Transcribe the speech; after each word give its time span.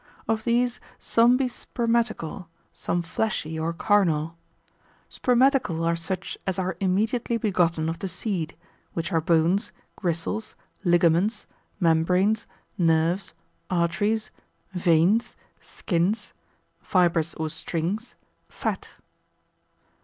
Of 0.27 0.45
these 0.45 0.79
some 0.97 1.37
be 1.37 1.45
spermatical, 1.45 2.47
some 2.73 3.03
fleshy 3.03 3.59
or 3.59 3.71
carnal. 3.71 4.35
Spermatical 5.11 5.83
are 5.85 5.95
such 5.95 6.39
as 6.47 6.57
are 6.57 6.75
immediately 6.79 7.37
begotten 7.37 7.87
of 7.87 7.99
the 7.99 8.07
seed, 8.07 8.55
which 8.93 9.11
are 9.11 9.21
bones, 9.21 9.71
gristles, 9.95 10.55
ligaments, 10.83 11.45
membranes, 11.79 12.47
nerves, 12.79 13.35
arteries, 13.69 14.31
veins, 14.73 15.35
skins, 15.59 16.33
fibres 16.81 17.35
or 17.35 17.49
strings, 17.51 18.15
fat. 18.49 18.95